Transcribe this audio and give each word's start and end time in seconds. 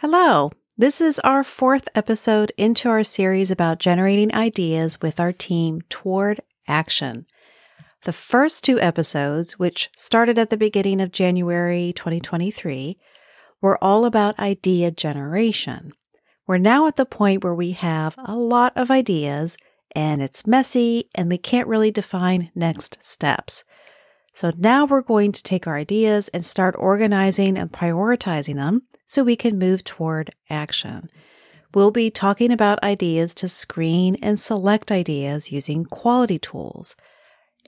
Hello. 0.00 0.52
This 0.76 1.00
is 1.00 1.18
our 1.20 1.42
fourth 1.42 1.88
episode 1.94 2.52
into 2.58 2.90
our 2.90 3.02
series 3.02 3.50
about 3.50 3.78
generating 3.78 4.34
ideas 4.34 5.00
with 5.00 5.18
our 5.18 5.32
team 5.32 5.80
toward 5.88 6.42
action. 6.68 7.24
The 8.02 8.12
first 8.12 8.62
two 8.62 8.78
episodes, 8.78 9.58
which 9.58 9.88
started 9.96 10.38
at 10.38 10.50
the 10.50 10.58
beginning 10.58 11.00
of 11.00 11.12
January 11.12 11.94
2023, 11.96 12.98
were 13.62 13.82
all 13.82 14.04
about 14.04 14.38
idea 14.38 14.90
generation. 14.90 15.94
We're 16.46 16.58
now 16.58 16.86
at 16.86 16.96
the 16.96 17.06
point 17.06 17.42
where 17.42 17.54
we 17.54 17.70
have 17.70 18.16
a 18.18 18.36
lot 18.36 18.74
of 18.76 18.90
ideas 18.90 19.56
and 19.92 20.22
it's 20.22 20.46
messy 20.46 21.08
and 21.14 21.30
we 21.30 21.38
can't 21.38 21.68
really 21.68 21.90
define 21.90 22.50
next 22.54 23.02
steps. 23.02 23.64
So 24.34 24.52
now 24.58 24.84
we're 24.84 25.00
going 25.00 25.32
to 25.32 25.42
take 25.42 25.66
our 25.66 25.78
ideas 25.78 26.28
and 26.28 26.44
start 26.44 26.74
organizing 26.78 27.56
and 27.56 27.72
prioritizing 27.72 28.56
them 28.56 28.82
so 29.06 29.22
we 29.22 29.36
can 29.36 29.58
move 29.58 29.84
toward 29.84 30.30
action. 30.50 31.10
We'll 31.74 31.90
be 31.90 32.10
talking 32.10 32.50
about 32.50 32.82
ideas 32.82 33.34
to 33.34 33.48
screen 33.48 34.16
and 34.22 34.40
select 34.40 34.90
ideas 34.90 35.52
using 35.52 35.84
quality 35.84 36.38
tools. 36.38 36.96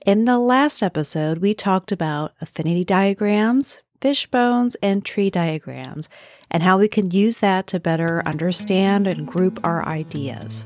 In 0.05 0.25
the 0.25 0.39
last 0.39 0.81
episode, 0.81 1.39
we 1.39 1.53
talked 1.53 1.91
about 1.91 2.33
affinity 2.41 2.83
diagrams, 2.83 3.81
fishbones, 4.01 4.75
and 4.81 5.05
tree 5.05 5.29
diagrams, 5.29 6.09
and 6.49 6.63
how 6.63 6.77
we 6.77 6.87
can 6.87 7.11
use 7.11 7.39
that 7.39 7.67
to 7.67 7.79
better 7.79 8.23
understand 8.25 9.07
and 9.07 9.27
group 9.27 9.59
our 9.63 9.85
ideas. 9.85 10.63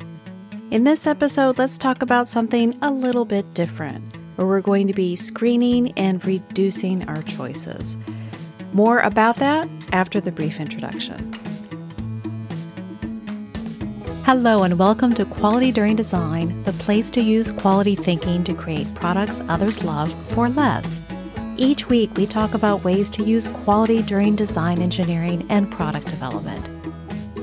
In 0.71 0.85
this 0.85 1.05
episode, 1.05 1.57
let's 1.57 1.77
talk 1.77 2.01
about 2.01 2.27
something 2.27 2.77
a 2.81 2.91
little 2.91 3.25
bit 3.25 3.53
different 3.53 4.15
where 4.35 4.47
we're 4.47 4.61
going 4.61 4.87
to 4.87 4.93
be 4.93 5.15
screening 5.15 5.91
and 5.97 6.23
reducing 6.25 7.07
our 7.07 7.21
choices. 7.23 7.97
More 8.73 9.01
about 9.01 9.35
that 9.37 9.69
after 9.91 10.19
the 10.19 10.31
brief 10.31 10.59
introduction. 10.59 11.31
Hello, 14.25 14.63
and 14.63 14.79
welcome 14.79 15.13
to 15.13 15.25
Quality 15.25 15.71
During 15.71 15.95
Design, 15.95 16.63
the 16.63 16.73
place 16.73 17.11
to 17.11 17.21
use 17.21 17.51
quality 17.51 17.95
thinking 17.95 18.43
to 18.45 18.55
create 18.55 18.91
products 18.95 19.41
others 19.47 19.83
love 19.83 20.11
for 20.31 20.49
less. 20.49 21.01
Each 21.55 21.87
week, 21.87 22.17
we 22.17 22.25
talk 22.25 22.55
about 22.55 22.83
ways 22.83 23.11
to 23.11 23.23
use 23.23 23.47
quality 23.47 24.01
during 24.01 24.35
design 24.35 24.81
engineering 24.81 25.45
and 25.51 25.71
product 25.71 26.07
development. 26.07 26.67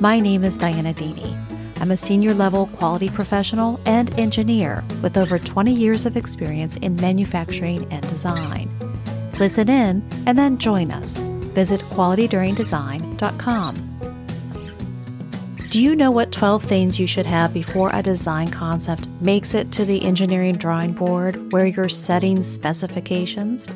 My 0.00 0.18
name 0.18 0.42
is 0.42 0.58
Dianna 0.58 0.96
Deeney. 0.96 1.36
I'm 1.80 1.92
a 1.92 1.96
senior 1.96 2.34
level 2.34 2.66
quality 2.66 3.08
professional 3.08 3.78
and 3.86 4.18
engineer 4.18 4.83
with 5.00 5.16
over 5.16 5.38
20 5.38 5.72
years 5.72 6.06
of 6.06 6.16
experience 6.16 6.74
in 6.78 6.96
manufacturing 6.96 7.86
and 7.92 8.02
design. 8.08 8.80
Listen 9.41 9.69
in 9.70 10.05
and 10.27 10.38
then 10.38 10.58
join 10.58 10.92
us. 10.92 11.16
Visit 11.16 11.80
qualityduringdesign.com. 11.80 13.86
Do 15.70 15.80
you 15.80 15.96
know 15.96 16.10
what 16.10 16.33
12 16.33 16.64
things 16.64 16.98
you 16.98 17.06
should 17.06 17.27
have 17.27 17.55
before 17.55 17.91
a 17.94 18.02
design 18.02 18.50
concept 18.50 19.06
makes 19.20 19.55
it 19.55 19.70
to 19.72 19.84
the 19.84 20.05
engineering 20.05 20.56
drawing 20.56 20.92
board 20.92 21.52
where 21.52 21.64
you're 21.64 21.88
setting 21.88 22.42
specifications? 22.42 23.66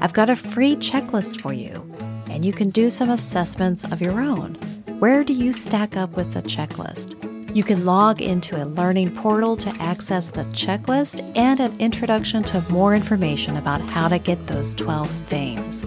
I've 0.00 0.14
got 0.14 0.30
a 0.30 0.36
free 0.36 0.76
checklist 0.76 1.42
for 1.42 1.52
you, 1.52 1.84
and 2.30 2.44
you 2.44 2.52
can 2.52 2.70
do 2.70 2.90
some 2.90 3.10
assessments 3.10 3.84
of 3.84 4.00
your 4.00 4.20
own. 4.20 4.54
Where 4.98 5.24
do 5.24 5.32
you 5.32 5.52
stack 5.52 5.96
up 5.96 6.16
with 6.16 6.32
the 6.32 6.42
checklist? 6.42 7.21
You 7.54 7.62
can 7.62 7.84
log 7.84 8.20
into 8.22 8.62
a 8.62 8.64
learning 8.64 9.14
portal 9.14 9.58
to 9.58 9.68
access 9.78 10.30
the 10.30 10.44
checklist 10.46 11.30
and 11.36 11.60
an 11.60 11.78
introduction 11.78 12.42
to 12.44 12.64
more 12.70 12.94
information 12.94 13.58
about 13.58 13.82
how 13.90 14.08
to 14.08 14.18
get 14.18 14.46
those 14.46 14.74
12 14.74 15.10
things. 15.26 15.84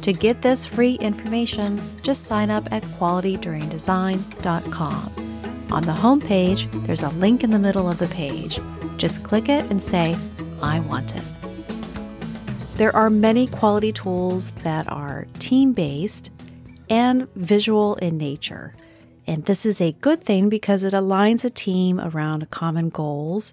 To 0.00 0.14
get 0.14 0.40
this 0.40 0.64
free 0.64 0.94
information, 0.94 1.82
just 2.00 2.24
sign 2.24 2.50
up 2.50 2.72
at 2.72 2.82
qualityduringdesign.com. 2.82 5.68
On 5.70 5.82
the 5.82 5.92
homepage, 5.92 6.86
there's 6.86 7.02
a 7.02 7.10
link 7.10 7.44
in 7.44 7.50
the 7.50 7.58
middle 7.58 7.90
of 7.90 7.98
the 7.98 8.08
page. 8.08 8.58
Just 8.96 9.22
click 9.22 9.50
it 9.50 9.70
and 9.70 9.82
say, 9.82 10.16
I 10.62 10.80
want 10.80 11.14
it. 11.14 11.22
There 12.76 12.96
are 12.96 13.10
many 13.10 13.46
quality 13.46 13.92
tools 13.92 14.52
that 14.62 14.90
are 14.90 15.26
team 15.38 15.74
based 15.74 16.30
and 16.88 17.28
visual 17.34 17.96
in 17.96 18.16
nature. 18.16 18.72
And 19.26 19.44
this 19.44 19.64
is 19.64 19.80
a 19.80 19.92
good 19.92 20.22
thing 20.22 20.48
because 20.48 20.84
it 20.84 20.94
aligns 20.94 21.44
a 21.44 21.50
team 21.50 22.00
around 22.00 22.50
common 22.50 22.88
goals. 22.88 23.52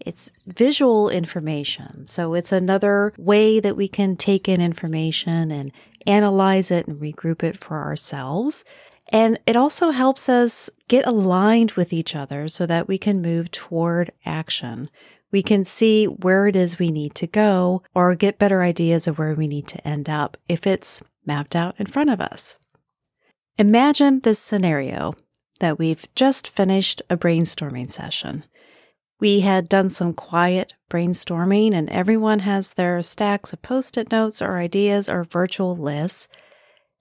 It's 0.00 0.30
visual 0.46 1.08
information. 1.08 2.06
So 2.06 2.34
it's 2.34 2.52
another 2.52 3.12
way 3.16 3.60
that 3.60 3.76
we 3.76 3.88
can 3.88 4.16
take 4.16 4.48
in 4.48 4.60
information 4.60 5.50
and 5.50 5.72
analyze 6.06 6.70
it 6.70 6.86
and 6.86 7.00
regroup 7.00 7.42
it 7.42 7.58
for 7.58 7.78
ourselves. 7.82 8.64
And 9.12 9.38
it 9.46 9.56
also 9.56 9.90
helps 9.90 10.28
us 10.28 10.70
get 10.88 11.06
aligned 11.06 11.72
with 11.72 11.92
each 11.92 12.14
other 12.14 12.48
so 12.48 12.64
that 12.66 12.88
we 12.88 12.96
can 12.96 13.20
move 13.20 13.50
toward 13.50 14.12
action. 14.24 14.88
We 15.32 15.42
can 15.42 15.64
see 15.64 16.06
where 16.06 16.46
it 16.46 16.56
is 16.56 16.78
we 16.78 16.90
need 16.90 17.14
to 17.16 17.26
go 17.26 17.82
or 17.94 18.14
get 18.14 18.38
better 18.38 18.62
ideas 18.62 19.06
of 19.06 19.18
where 19.18 19.34
we 19.34 19.46
need 19.46 19.68
to 19.68 19.86
end 19.86 20.08
up 20.08 20.36
if 20.48 20.66
it's 20.66 21.02
mapped 21.26 21.54
out 21.54 21.74
in 21.78 21.86
front 21.86 22.10
of 22.10 22.20
us. 22.20 22.56
Imagine 23.60 24.20
this 24.20 24.38
scenario 24.38 25.12
that 25.58 25.78
we've 25.78 26.06
just 26.14 26.48
finished 26.48 27.02
a 27.10 27.16
brainstorming 27.18 27.90
session. 27.90 28.44
We 29.20 29.40
had 29.40 29.68
done 29.68 29.90
some 29.90 30.14
quiet 30.14 30.72
brainstorming, 30.88 31.74
and 31.74 31.90
everyone 31.90 32.38
has 32.38 32.72
their 32.72 33.02
stacks 33.02 33.52
of 33.52 33.60
post 33.60 33.98
it 33.98 34.10
notes 34.10 34.40
or 34.40 34.56
ideas 34.56 35.10
or 35.10 35.24
virtual 35.24 35.76
lists. 35.76 36.26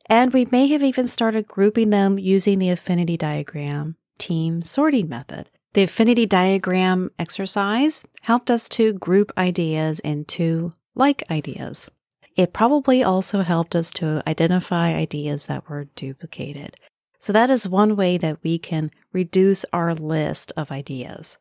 And 0.08 0.34
we 0.34 0.50
may 0.52 0.68
have 0.68 0.84
even 0.84 1.08
started 1.08 1.48
grouping 1.48 1.92
them 1.92 2.19
using 2.19 2.59
the 2.59 2.72
affinity 2.72 3.16
diagram 3.16 3.96
team 4.18 4.62
sorting 4.62 5.08
method. 5.08 5.50
The 5.75 5.84
affinity 5.84 6.25
diagram 6.25 7.09
exercise 7.18 8.06
helped 8.24 8.52
us 8.52 8.68
to 8.75 8.92
group 8.92 9.31
ideas 9.38 10.02
into 10.02 10.74
like 10.94 11.24
ideas. 11.31 11.90
It 12.36 12.54
probably 12.54 13.04
also 13.04 13.42
helped 13.42 13.76
us 13.76 13.92
to 13.92 14.24
identify 14.28 14.94
ideas 14.94 15.48
that 15.48 15.70
were 15.70 15.86
duplicated. 15.96 16.76
So 17.20 17.34
that 17.34 17.50
is 17.50 17.68
one 17.68 17.96
way 17.96 18.18
that 18.18 18.40
we 18.44 18.58
can 18.58 18.92
reduce 19.12 19.66
our 19.74 19.94
list 19.94 20.54
of 20.56 20.72
ideas. 20.72 21.38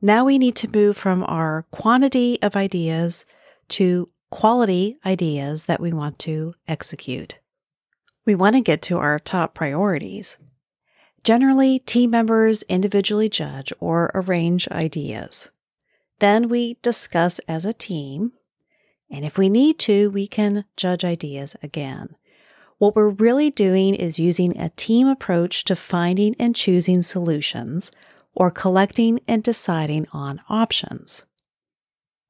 Now 0.00 0.24
we 0.24 0.38
need 0.38 0.56
to 0.56 0.70
move 0.70 0.96
from 0.96 1.22
our 1.24 1.64
quantity 1.70 2.40
of 2.42 2.56
ideas 2.56 3.24
to 3.70 4.08
quality 4.30 4.98
ideas 5.04 5.66
that 5.66 5.80
we 5.80 5.92
want 5.92 6.18
to 6.20 6.54
execute. 6.66 7.38
We 8.24 8.34
want 8.34 8.56
to 8.56 8.62
get 8.62 8.82
to 8.82 8.98
our 8.98 9.18
top 9.18 9.54
priorities. 9.54 10.38
Generally, 11.24 11.80
team 11.80 12.10
members 12.10 12.62
individually 12.64 13.28
judge 13.28 13.72
or 13.78 14.10
arrange 14.14 14.66
ideas. 14.68 15.50
Then 16.18 16.48
we 16.48 16.78
discuss 16.82 17.38
as 17.40 17.64
a 17.64 17.72
team 17.72 18.32
and 19.12 19.24
if 19.24 19.38
we 19.38 19.48
need 19.48 19.78
to, 19.80 20.10
we 20.10 20.26
can 20.26 20.64
judge 20.76 21.04
ideas 21.04 21.54
again. 21.62 22.16
What 22.78 22.96
we're 22.96 23.10
really 23.10 23.50
doing 23.50 23.94
is 23.94 24.18
using 24.18 24.58
a 24.58 24.70
team 24.70 25.06
approach 25.06 25.64
to 25.64 25.76
finding 25.76 26.34
and 26.40 26.56
choosing 26.56 27.02
solutions 27.02 27.92
or 28.34 28.50
collecting 28.50 29.20
and 29.28 29.42
deciding 29.42 30.06
on 30.12 30.40
options. 30.48 31.24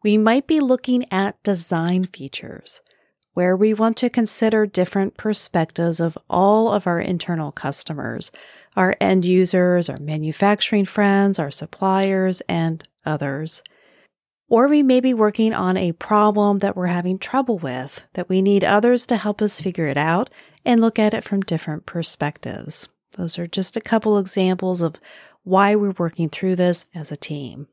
We 0.03 0.19
might 0.19 0.49
be 0.49 0.61
looking 0.61 1.11
at 1.13 1.43
design 1.43 2.05
features 2.05 2.81
where 3.35 3.57
we 3.57 3.73
want 3.73 3.97
to 3.97 4.11
consider 4.11 4.67
different 4.67 5.17
perspectives 5.17 6.01
of 6.01 6.19
all 6.29 6.71
of 6.71 6.87
our 6.87 7.01
internal 7.01 7.51
customers, 7.51 8.31
our 8.77 8.95
end 9.01 9.25
users, 9.25 9.89
our 9.89 9.99
manufacturing 9.99 10.85
friends, 10.85 11.39
our 11.39 11.51
suppliers, 11.51 12.43
and 12.43 12.87
others. 13.07 13.63
Or 14.53 14.69
we 14.69 14.83
may 14.83 15.01
be 15.01 15.15
working 15.15 15.55
on 15.55 15.79
a 15.79 15.93
problem 15.93 16.59
that 16.59 16.77
we're 16.77 16.89
having 16.89 17.19
trouble 17.19 17.57
with, 17.57 18.03
that 18.13 18.29
we 18.29 18.43
need 18.43 18.63
others 18.63 19.07
to 19.07 19.17
help 19.17 19.41
us 19.41 19.63
figure 19.63 19.87
it 19.87 19.97
out 19.97 20.29
and 20.63 20.79
look 20.79 20.99
at 20.99 21.15
it 21.15 21.25
from 21.25 21.41
different 21.41 21.87
perspectives. 21.87 22.87
Those 23.17 23.39
are 23.39 23.47
just 23.47 23.79
a 23.79 23.81
couple 23.81 24.19
examples 24.19 24.83
of 24.83 25.01
why 25.43 25.75
we're 25.75 25.95
working 25.97 26.29
through 26.29 26.57
this 26.57 26.85
as 26.95 27.11
a 27.11 27.17
team. 27.17 27.67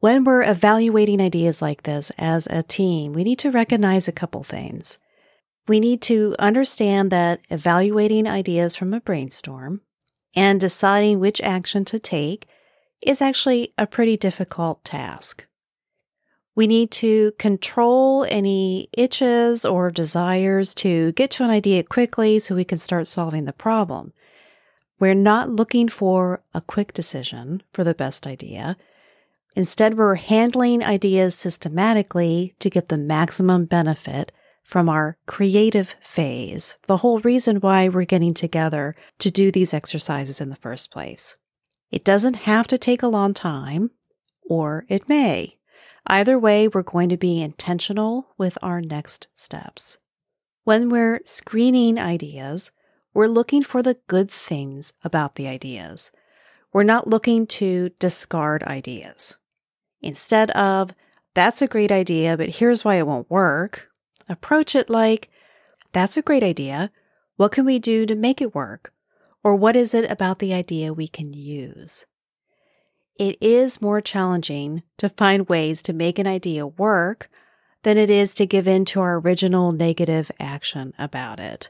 When 0.00 0.24
we're 0.24 0.42
evaluating 0.42 1.20
ideas 1.20 1.62
like 1.62 1.84
this 1.84 2.10
as 2.18 2.48
a 2.48 2.64
team, 2.64 3.12
we 3.12 3.22
need 3.22 3.38
to 3.38 3.52
recognize 3.52 4.08
a 4.08 4.12
couple 4.12 4.42
things. 4.42 4.98
We 5.68 5.78
need 5.78 6.02
to 6.02 6.34
understand 6.40 7.12
that 7.12 7.40
evaluating 7.50 8.26
ideas 8.26 8.74
from 8.74 8.92
a 8.92 9.00
brainstorm 9.00 9.82
and 10.34 10.58
deciding 10.58 11.20
which 11.20 11.40
action 11.40 11.84
to 11.84 12.00
take 12.00 12.48
is 13.00 13.22
actually 13.22 13.74
a 13.78 13.86
pretty 13.86 14.16
difficult 14.16 14.84
task. 14.84 15.44
We 16.58 16.66
need 16.66 16.90
to 16.90 17.30
control 17.38 18.26
any 18.28 18.88
itches 18.92 19.64
or 19.64 19.92
desires 19.92 20.74
to 20.82 21.12
get 21.12 21.30
to 21.30 21.44
an 21.44 21.50
idea 21.50 21.84
quickly 21.84 22.40
so 22.40 22.56
we 22.56 22.64
can 22.64 22.78
start 22.78 23.06
solving 23.06 23.44
the 23.44 23.52
problem. 23.52 24.12
We're 24.98 25.14
not 25.14 25.48
looking 25.48 25.88
for 25.88 26.42
a 26.52 26.60
quick 26.60 26.92
decision 26.92 27.62
for 27.72 27.84
the 27.84 27.94
best 27.94 28.26
idea. 28.26 28.76
Instead, 29.54 29.96
we're 29.96 30.16
handling 30.16 30.82
ideas 30.82 31.36
systematically 31.36 32.56
to 32.58 32.68
get 32.68 32.88
the 32.88 32.98
maximum 32.98 33.66
benefit 33.66 34.32
from 34.64 34.88
our 34.88 35.16
creative 35.26 35.94
phase, 36.00 36.76
the 36.88 36.96
whole 36.96 37.20
reason 37.20 37.58
why 37.58 37.88
we're 37.88 38.04
getting 38.04 38.34
together 38.34 38.96
to 39.20 39.30
do 39.30 39.52
these 39.52 39.72
exercises 39.72 40.40
in 40.40 40.50
the 40.50 40.56
first 40.56 40.90
place. 40.90 41.36
It 41.92 42.04
doesn't 42.04 42.48
have 42.50 42.66
to 42.66 42.78
take 42.78 43.04
a 43.04 43.06
long 43.06 43.32
time, 43.32 43.92
or 44.42 44.86
it 44.88 45.08
may. 45.08 45.57
Either 46.06 46.38
way, 46.38 46.68
we're 46.68 46.82
going 46.82 47.08
to 47.08 47.16
be 47.16 47.42
intentional 47.42 48.28
with 48.38 48.56
our 48.62 48.80
next 48.80 49.28
steps. 49.34 49.98
When 50.64 50.88
we're 50.88 51.20
screening 51.24 51.98
ideas, 51.98 52.70
we're 53.14 53.26
looking 53.26 53.62
for 53.62 53.82
the 53.82 53.98
good 54.06 54.30
things 54.30 54.92
about 55.02 55.34
the 55.34 55.48
ideas. 55.48 56.10
We're 56.72 56.82
not 56.82 57.08
looking 57.08 57.46
to 57.46 57.90
discard 57.98 58.62
ideas. 58.62 59.36
Instead 60.00 60.50
of, 60.52 60.94
that's 61.34 61.62
a 61.62 61.66
great 61.66 61.90
idea, 61.90 62.36
but 62.36 62.48
here's 62.48 62.84
why 62.84 62.96
it 62.96 63.06
won't 63.06 63.30
work, 63.30 63.88
approach 64.28 64.74
it 64.74 64.90
like, 64.90 65.30
that's 65.92 66.16
a 66.16 66.22
great 66.22 66.42
idea. 66.42 66.90
What 67.36 67.52
can 67.52 67.64
we 67.64 67.78
do 67.78 68.06
to 68.06 68.14
make 68.14 68.40
it 68.40 68.54
work? 68.54 68.92
Or 69.42 69.54
what 69.54 69.76
is 69.76 69.94
it 69.94 70.10
about 70.10 70.38
the 70.38 70.52
idea 70.52 70.92
we 70.92 71.08
can 71.08 71.32
use? 71.32 72.04
It 73.18 73.36
is 73.40 73.82
more 73.82 74.00
challenging 74.00 74.84
to 74.98 75.08
find 75.08 75.48
ways 75.48 75.82
to 75.82 75.92
make 75.92 76.20
an 76.20 76.28
idea 76.28 76.66
work 76.66 77.28
than 77.82 77.98
it 77.98 78.10
is 78.10 78.32
to 78.34 78.46
give 78.46 78.68
in 78.68 78.84
to 78.86 79.00
our 79.00 79.18
original 79.18 79.72
negative 79.72 80.30
action 80.38 80.94
about 80.98 81.40
it. 81.40 81.68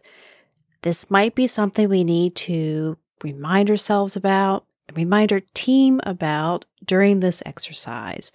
This 0.82 1.10
might 1.10 1.34
be 1.34 1.46
something 1.46 1.88
we 1.88 2.04
need 2.04 2.34
to 2.36 2.98
remind 3.22 3.70
ourselves 3.70 4.14
about, 4.14 4.66
remind 4.94 5.32
our 5.32 5.40
team 5.54 6.00
about 6.04 6.66
during 6.84 7.20
this 7.20 7.42
exercise. 7.46 8.30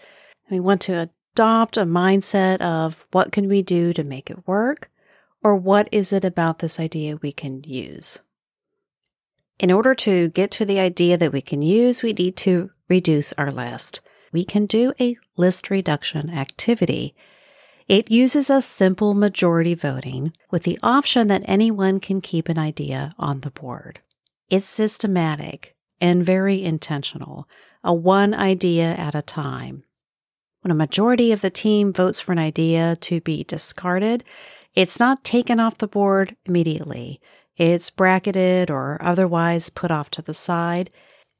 We 0.50 0.59
want 0.59 0.81
to 0.81 1.09
adopt 1.33 1.77
a 1.77 1.86
mindset 1.86 2.62
of 2.62 3.07
what 3.12 3.31
can 3.31 3.48
we 3.48 3.62
do 3.62 3.94
to 3.94 4.04
make 4.04 4.30
it 4.30 4.48
work, 4.48 4.89
or 5.44 5.56
what 5.56 5.88
is 5.92 6.12
it 6.12 6.25
about 6.25 6.59
this 6.59 6.80
idea 6.80 7.18
we 7.18 7.31
can 7.31 7.63
use. 7.63 8.19
In 9.59 9.71
order 9.71 9.94
to 9.95 10.30
get 10.30 10.51
to 10.51 10.66
the 10.66 10.80
idea 10.80 11.18
that 11.18 11.31
we 11.31 11.42
can 11.42 11.62
use, 11.62 12.01
we 12.01 12.13
need 12.13 12.36
to 12.38 12.71
reduce 12.89 13.33
our 13.33 13.51
list. 13.51 14.01
We 14.31 14.44
can 14.45 14.65
do 14.65 14.94
a 15.00 15.18
list 15.38 15.69
reduction 15.69 16.30
activity. 16.30 17.15
It 17.88 18.09
uses 18.09 18.50
a 18.50 18.62
simple 18.62 19.13
majority 19.13 19.75
voting 19.75 20.33
with 20.50 20.63
the 20.63 20.80
option 20.81 21.27
that 21.27 21.44
anyone 21.45 22.00
can 22.00 22.21
keep 22.21 22.50
an 22.50 22.57
idea 22.57 23.13
on 23.19 23.41
the 23.41 23.51
board. 23.51 24.00
It's 24.50 24.65
systematic 24.65 25.75
and 26.00 26.25
very 26.25 26.63
intentional, 26.63 27.47
a 27.83 27.94
one 27.94 28.33
idea 28.33 28.95
at 28.95 29.15
a 29.15 29.21
time. 29.21 29.83
When 30.62 30.71
a 30.71 30.75
majority 30.75 31.31
of 31.31 31.41
the 31.41 31.50
team 31.50 31.91
votes 31.91 32.21
for 32.21 32.31
an 32.31 32.39
idea 32.39 32.95
to 33.01 33.19
be 33.19 33.44
discarded, 33.44 34.24
it's 34.74 35.00
not 35.00 35.24
taken 35.24 35.59
off 35.59 35.77
the 35.77 35.88
board 35.88 36.35
immediately. 36.45 37.19
It's 37.57 37.89
bracketed 37.89 38.71
or 38.71 38.97
otherwise 39.01 39.69
put 39.69 39.91
off 39.91 40.09
to 40.12 40.21
the 40.21 40.33
side. 40.33 40.89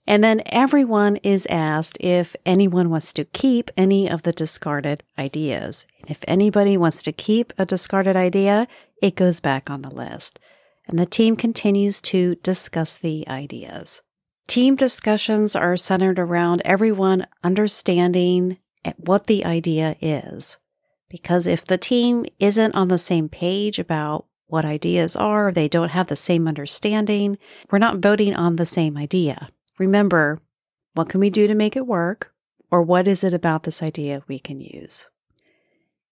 And 0.06 0.24
then 0.24 0.42
everyone 0.48 1.16
is 1.18 1.48
asked 1.50 1.98
if 2.02 2.36
anyone 2.46 2.90
wants 2.90 3.14
to 3.14 3.26
keep 3.26 3.72
any 3.78 4.10
of 4.10 4.24
the 4.24 4.34
discarded 4.34 5.04
ideas. 5.18 5.86
If 6.08 6.20
anybody 6.28 6.76
wants 6.76 7.02
to 7.04 7.14
keep 7.14 7.54
a 7.58 7.66
discarded 7.66 8.18
idea, 8.18 8.68
it 9.02 9.16
goes 9.16 9.40
back 9.40 9.70
on 9.70 9.82
the 9.82 9.94
list. 9.94 10.40
And 10.88 11.00
the 11.00 11.06
team 11.06 11.38
continues 11.38 12.02
to 12.02 12.36
discuss 12.36 12.98
the 12.98 13.28
ideas. 13.30 14.02
Team 14.48 14.76
discussions 14.76 15.56
are 15.56 15.78
centered 15.78 16.20
around 16.20 16.62
everyone 16.66 17.26
understanding 17.44 18.58
what 18.98 19.28
the 19.28 19.46
idea 19.46 19.96
is. 20.02 20.58
Because 21.10 21.48
if 21.48 21.66
the 21.66 21.78
team 21.78 22.26
isn't 22.40 22.76
on 22.76 22.90
the 22.90 22.98
same 22.98 23.30
page 23.30 23.80
about 23.80 24.26
what 24.48 24.66
ideas 24.66 25.16
are, 25.16 25.52
they 25.52 25.70
don't 25.70 25.90
have 25.90 26.08
the 26.08 26.16
same 26.18 26.48
understanding, 26.48 27.38
we're 27.72 27.80
not 27.80 28.00
voting 28.00 28.36
on 28.36 28.58
the 28.58 28.66
same 28.66 28.98
idea. 28.98 29.50
Remember, 29.84 30.42
what 30.94 31.10
can 31.10 31.20
we 31.20 31.30
do 31.30 31.46
to 31.46 31.54
make 31.54 31.76
it 31.76 31.86
work? 31.86 32.32
Or 32.72 32.82
what 32.82 33.06
is 33.06 33.22
it 33.22 33.34
about 33.34 33.64
this 33.64 33.84
idea 33.84 34.24
we 34.30 34.40
can 34.40 34.62
use? 34.62 35.08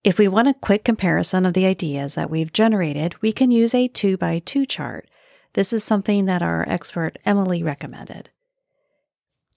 If 0.03 0.19
we 0.19 0.27
want 0.27 0.49
a 0.49 0.53
quick 0.53 0.83
comparison 0.83 1.45
of 1.45 1.53
the 1.53 1.65
ideas 1.65 2.15
that 2.15 2.29
we've 2.29 2.51
generated, 2.51 3.15
we 3.21 3.31
can 3.31 3.49
use 3.49 3.73
a 3.73 3.87
two 3.87 4.17
by 4.17 4.39
two 4.39 4.65
chart. 4.65 5.09
This 5.53 5.71
is 5.71 5.85
something 5.85 6.25
that 6.25 6.41
our 6.41 6.67
expert 6.67 7.17
Emily 7.23 7.63
recommended. 7.63 8.29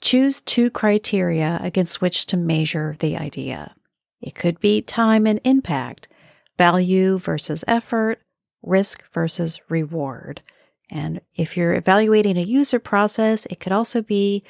Choose 0.00 0.40
two 0.40 0.70
criteria 0.70 1.58
against 1.60 2.00
which 2.00 2.26
to 2.26 2.36
measure 2.36 2.94
the 3.00 3.16
idea. 3.16 3.74
It 4.20 4.36
could 4.36 4.60
be 4.60 4.80
time 4.80 5.26
and 5.26 5.40
impact, 5.42 6.06
value 6.56 7.18
versus 7.18 7.64
effort, 7.66 8.20
risk 8.62 9.02
versus 9.12 9.60
reward. 9.68 10.40
And 10.90 11.20
if 11.34 11.56
you're 11.56 11.74
evaluating 11.74 12.36
a 12.36 12.42
user 12.42 12.78
process, 12.78 13.46
it 13.46 13.60
could 13.60 13.72
also 13.72 14.02
be 14.02 14.44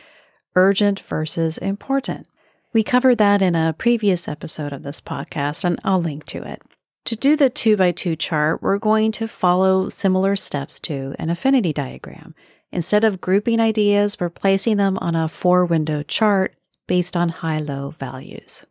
urgent 0.55 1.01
versus 1.01 1.59
important. 1.59 2.29
We 2.73 2.83
covered 2.83 3.19
that 3.19 3.41
in 3.41 3.55
a 3.55 3.75
previous 3.77 4.27
episode 4.27 4.73
of 4.73 4.83
this 4.83 5.01
podcast, 5.01 5.65
and 5.65 5.79
I'll 5.85 6.01
link 6.01 6.25
to 6.27 6.43
it. 6.43 6.63
To 7.07 7.17
do 7.17 7.37
the 7.37 7.51
two 7.51 7.77
by 7.77 7.93
two 7.93 8.17
chart, 8.17 8.63
we're 8.63 8.79
going 8.79 9.13
to 9.13 9.29
follow 9.29 9.89
similar 9.89 10.37
steps 10.37 10.81
to 10.81 11.15
an 11.19 11.31
affinity 11.31 11.73
diagram. 11.73 12.35
Instead 12.73 13.05
of 13.05 13.21
grouping 13.21 13.61
ideas, 13.61 14.19
we're 14.19 14.31
placing 14.31 14.79
them 14.79 14.99
on 14.99 15.15
a 15.15 15.29
four 15.29 15.65
window 15.65 16.03
chart 16.03 16.57
based 16.89 17.17
on 17.17 17.29
high 17.29 17.61
low 17.61 17.91
values. 17.91 18.65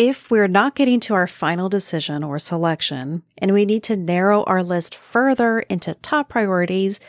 If 0.00 0.30
we're 0.30 0.46
not 0.46 0.76
getting 0.76 1.00
to 1.00 1.14
our 1.14 1.26
final 1.26 1.68
decision 1.68 2.22
or 2.22 2.38
selection 2.38 3.24
and 3.36 3.52
we 3.52 3.64
need 3.64 3.82
to 3.82 3.96
narrow 3.96 4.44
our 4.44 4.62
list 4.62 4.94
further 4.94 5.58
into 5.58 5.92
top 5.94 6.28
priorities, 6.28 7.00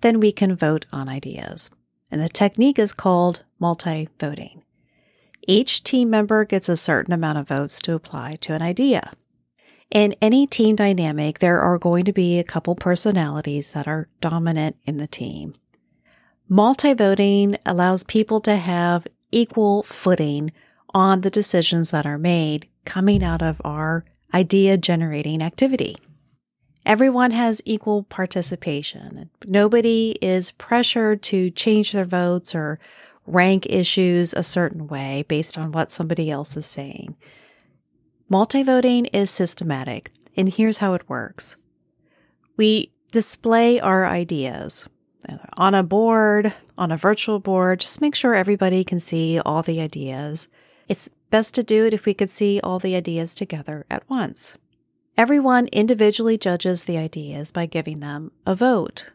then 0.00 0.18
we 0.18 0.32
can 0.32 0.56
vote 0.56 0.84
on 0.92 1.08
ideas. 1.08 1.70
And 2.10 2.20
the 2.20 2.28
technique 2.28 2.80
is 2.80 2.92
called 2.92 3.44
multi 3.60 4.08
voting. 4.18 4.64
Each 5.46 5.84
team 5.84 6.10
member 6.10 6.44
gets 6.44 6.68
a 6.68 6.76
certain 6.76 7.14
amount 7.14 7.38
of 7.38 7.46
votes 7.46 7.80
to 7.82 7.94
apply 7.94 8.38
to 8.40 8.54
an 8.54 8.60
idea. 8.60 9.12
In 9.92 10.16
any 10.20 10.48
team 10.48 10.74
dynamic, 10.74 11.38
there 11.38 11.60
are 11.60 11.78
going 11.78 12.04
to 12.06 12.12
be 12.12 12.40
a 12.40 12.44
couple 12.44 12.74
personalities 12.74 13.70
that 13.70 13.86
are 13.86 14.08
dominant 14.20 14.74
in 14.84 14.96
the 14.96 15.06
team. 15.06 15.54
Multi 16.48 16.92
voting 16.92 17.56
allows 17.64 18.02
people 18.02 18.40
to 18.40 18.56
have 18.56 19.06
equal 19.30 19.84
footing 19.84 20.50
on 20.94 21.20
the 21.20 21.30
decisions 21.30 21.90
that 21.90 22.06
are 22.06 22.18
made 22.18 22.68
coming 22.84 23.22
out 23.22 23.42
of 23.42 23.60
our 23.64 24.04
idea 24.34 24.76
generating 24.76 25.42
activity. 25.42 25.96
Everyone 26.84 27.30
has 27.30 27.62
equal 27.64 28.02
participation. 28.02 29.30
Nobody 29.46 30.18
is 30.20 30.50
pressured 30.52 31.22
to 31.24 31.50
change 31.50 31.92
their 31.92 32.04
votes 32.04 32.54
or 32.54 32.80
rank 33.24 33.66
issues 33.66 34.34
a 34.34 34.42
certain 34.42 34.88
way 34.88 35.24
based 35.28 35.56
on 35.56 35.70
what 35.70 35.92
somebody 35.92 36.30
else 36.30 36.56
is 36.56 36.66
saying. 36.66 37.14
Multi-voting 38.28 39.06
is 39.06 39.30
systematic, 39.30 40.10
and 40.36 40.48
here's 40.48 40.78
how 40.78 40.94
it 40.94 41.08
works. 41.08 41.56
We 42.56 42.92
display 43.12 43.78
our 43.78 44.06
ideas 44.06 44.88
on 45.56 45.74
a 45.74 45.82
board, 45.82 46.52
on 46.76 46.90
a 46.90 46.96
virtual 46.96 47.38
board. 47.38 47.80
Just 47.80 48.00
make 48.00 48.14
sure 48.14 48.34
everybody 48.34 48.82
can 48.82 48.98
see 48.98 49.38
all 49.38 49.62
the 49.62 49.80
ideas. 49.80 50.48
It's 50.88 51.08
best 51.30 51.54
to 51.54 51.62
do 51.62 51.86
it 51.86 51.94
if 51.94 52.06
we 52.06 52.14
could 52.14 52.30
see 52.30 52.60
all 52.62 52.78
the 52.78 52.96
ideas 52.96 53.34
together 53.34 53.86
at 53.90 54.08
once. 54.08 54.56
Everyone 55.16 55.68
individually 55.68 56.38
judges 56.38 56.84
the 56.84 56.96
ideas 56.96 57.52
by 57.52 57.66
giving 57.66 58.00
them 58.00 58.32
a 58.46 58.54
vote. 58.54 59.06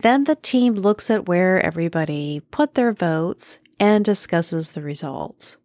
Then 0.00 0.24
the 0.24 0.36
team 0.36 0.74
looks 0.74 1.10
at 1.10 1.28
where 1.28 1.60
everybody 1.60 2.40
put 2.50 2.74
their 2.74 2.92
votes 2.92 3.58
and 3.78 4.04
discusses 4.04 4.70
the 4.70 4.82
results. 4.82 5.56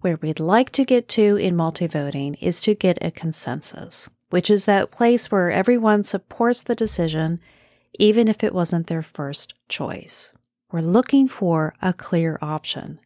Where 0.00 0.18
we'd 0.22 0.40
like 0.40 0.70
to 0.72 0.84
get 0.84 1.08
to 1.10 1.36
in 1.36 1.56
multi-voting 1.56 2.34
is 2.34 2.60
to 2.60 2.74
get 2.74 2.98
a 3.04 3.10
consensus, 3.10 4.08
which 4.30 4.48
is 4.48 4.64
that 4.64 4.92
place 4.92 5.30
where 5.30 5.50
everyone 5.50 6.04
supports 6.04 6.62
the 6.62 6.76
decision, 6.76 7.40
even 7.98 8.28
if 8.28 8.44
it 8.44 8.54
wasn't 8.54 8.86
their 8.86 9.02
first 9.02 9.54
choice. 9.68 10.30
We're 10.70 10.80
looking 10.80 11.26
for 11.26 11.74
a 11.82 11.92
clear 11.92 12.38
option. 12.40 13.00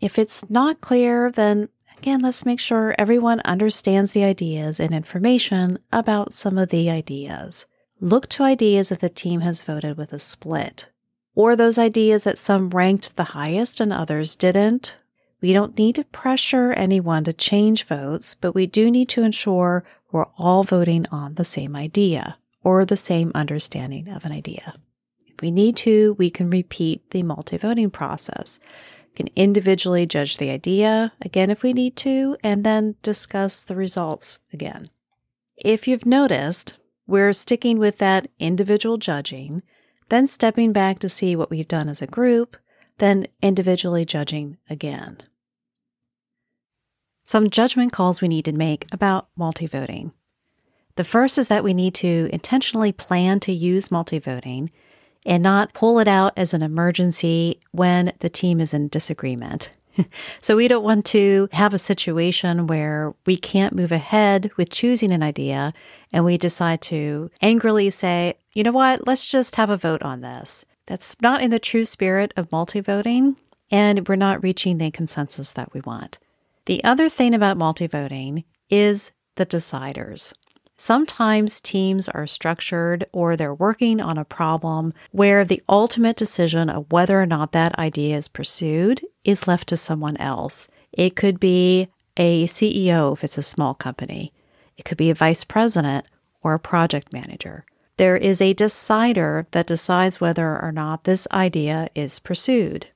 If 0.00 0.18
it's 0.18 0.48
not 0.50 0.80
clear, 0.80 1.30
then 1.30 1.68
again, 1.98 2.20
let's 2.20 2.46
make 2.46 2.60
sure 2.60 2.94
everyone 2.98 3.40
understands 3.44 4.12
the 4.12 4.24
ideas 4.24 4.78
and 4.78 4.94
information 4.94 5.78
about 5.92 6.32
some 6.32 6.58
of 6.58 6.68
the 6.68 6.90
ideas. 6.90 7.66
Look 8.00 8.28
to 8.30 8.42
ideas 8.42 8.90
that 8.90 9.00
the 9.00 9.08
team 9.08 9.40
has 9.40 9.62
voted 9.62 9.96
with 9.96 10.12
a 10.12 10.18
split, 10.18 10.86
or 11.34 11.56
those 11.56 11.78
ideas 11.78 12.24
that 12.24 12.38
some 12.38 12.70
ranked 12.70 13.16
the 13.16 13.24
highest 13.24 13.80
and 13.80 13.92
others 13.92 14.36
didn't, 14.36 14.96
we 15.40 15.52
don't 15.52 15.76
need 15.76 15.94
to 15.96 16.04
pressure 16.04 16.72
anyone 16.72 17.24
to 17.24 17.32
change 17.32 17.84
votes, 17.84 18.34
but 18.34 18.54
we 18.54 18.66
do 18.66 18.90
need 18.90 19.08
to 19.10 19.22
ensure 19.22 19.84
we're 20.10 20.26
all 20.38 20.64
voting 20.64 21.06
on 21.10 21.34
the 21.34 21.44
same 21.44 21.76
idea 21.76 22.38
or 22.62 22.84
the 22.84 22.96
same 22.96 23.32
understanding 23.34 24.08
of 24.08 24.24
an 24.24 24.32
idea. 24.32 24.74
If 25.26 25.42
we 25.42 25.50
need 25.50 25.76
to, 25.78 26.14
we 26.14 26.30
can 26.30 26.48
repeat 26.48 27.10
the 27.10 27.22
multi 27.22 27.58
voting 27.58 27.90
process. 27.90 28.58
Can 29.16 29.28
individually 29.34 30.06
judge 30.06 30.36
the 30.36 30.50
idea 30.50 31.12
again 31.22 31.50
if 31.50 31.62
we 31.62 31.72
need 31.72 31.96
to, 31.96 32.36
and 32.44 32.62
then 32.62 32.94
discuss 33.02 33.64
the 33.64 33.74
results 33.74 34.38
again. 34.52 34.90
if 35.56 35.88
you've 35.88 36.06
noticed, 36.06 36.74
we're 37.06 37.32
sticking 37.32 37.78
with 37.78 37.98
that 37.98 38.28
individual 38.38 38.98
judging, 38.98 39.62
then 40.08 40.26
stepping 40.26 40.72
back 40.72 40.98
to 41.00 41.08
see 41.08 41.34
what 41.34 41.50
we've 41.50 41.68
done 41.68 41.88
as 41.88 42.02
a 42.02 42.06
group, 42.06 42.56
then 42.98 43.26
individually 43.42 44.04
judging 44.04 44.58
again. 44.68 45.18
Some 47.24 47.50
judgment 47.50 47.92
calls 47.92 48.20
we 48.20 48.28
need 48.28 48.44
to 48.44 48.52
make 48.52 48.86
about 48.92 49.28
multi-voting. 49.36 50.12
The 50.94 51.04
first 51.04 51.38
is 51.38 51.48
that 51.48 51.64
we 51.64 51.74
need 51.74 51.94
to 51.96 52.28
intentionally 52.32 52.92
plan 52.92 53.40
to 53.40 53.52
use 53.52 53.90
multi-voting 53.90 54.70
and 55.26 55.42
not 55.42 55.74
pull 55.74 55.98
it 55.98 56.08
out 56.08 56.32
as 56.36 56.54
an 56.54 56.62
emergency 56.62 57.58
when 57.72 58.12
the 58.20 58.30
team 58.30 58.60
is 58.60 58.72
in 58.72 58.88
disagreement. 58.88 59.76
so 60.42 60.56
we 60.56 60.68
don't 60.68 60.84
want 60.84 61.04
to 61.06 61.48
have 61.52 61.74
a 61.74 61.78
situation 61.78 62.66
where 62.66 63.14
we 63.26 63.36
can't 63.36 63.74
move 63.74 63.92
ahead 63.92 64.50
with 64.56 64.70
choosing 64.70 65.10
an 65.10 65.22
idea 65.22 65.74
and 66.12 66.24
we 66.24 66.38
decide 66.38 66.80
to 66.82 67.30
angrily 67.42 67.90
say, 67.90 68.34
you 68.54 68.62
know 68.62 68.72
what, 68.72 69.06
let's 69.06 69.26
just 69.26 69.56
have 69.56 69.68
a 69.68 69.76
vote 69.76 70.02
on 70.02 70.20
this. 70.20 70.64
That's 70.86 71.16
not 71.20 71.42
in 71.42 71.50
the 71.50 71.58
true 71.58 71.84
spirit 71.84 72.32
of 72.36 72.52
multi 72.52 72.80
voting, 72.80 73.36
and 73.72 74.06
we're 74.06 74.14
not 74.14 74.42
reaching 74.42 74.78
the 74.78 74.92
consensus 74.92 75.52
that 75.52 75.74
we 75.74 75.80
want. 75.80 76.18
The 76.66 76.82
other 76.84 77.08
thing 77.08 77.34
about 77.34 77.56
multi 77.56 77.88
voting 77.88 78.44
is 78.70 79.10
the 79.34 79.46
deciders. 79.46 80.32
Sometimes 80.78 81.58
teams 81.58 82.08
are 82.08 82.26
structured 82.26 83.06
or 83.12 83.34
they're 83.34 83.54
working 83.54 84.00
on 84.00 84.18
a 84.18 84.24
problem 84.24 84.92
where 85.10 85.44
the 85.44 85.62
ultimate 85.68 86.16
decision 86.16 86.68
of 86.68 86.92
whether 86.92 87.20
or 87.20 87.26
not 87.26 87.52
that 87.52 87.78
idea 87.78 88.16
is 88.16 88.28
pursued 88.28 89.00
is 89.24 89.48
left 89.48 89.68
to 89.68 89.76
someone 89.76 90.18
else. 90.18 90.68
It 90.92 91.16
could 91.16 91.40
be 91.40 91.88
a 92.18 92.46
CEO 92.46 93.14
if 93.14 93.24
it's 93.24 93.38
a 93.38 93.42
small 93.42 93.74
company, 93.74 94.32
it 94.76 94.84
could 94.84 94.98
be 94.98 95.10
a 95.10 95.14
vice 95.14 95.44
president 95.44 96.06
or 96.42 96.54
a 96.54 96.58
project 96.58 97.12
manager. 97.12 97.64
There 97.96 98.16
is 98.16 98.42
a 98.42 98.52
decider 98.52 99.46
that 99.52 99.66
decides 99.66 100.20
whether 100.20 100.60
or 100.60 100.72
not 100.72 101.04
this 101.04 101.26
idea 101.32 101.88
is 101.94 102.18
pursued. 102.18 102.88